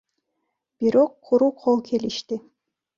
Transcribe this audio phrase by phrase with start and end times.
[0.79, 2.35] Бирок куру кол келишти.